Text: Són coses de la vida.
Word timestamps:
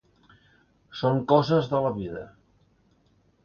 Són 1.03 1.21
coses 1.33 1.69
de 1.75 1.85
la 1.87 1.95
vida. 2.01 2.27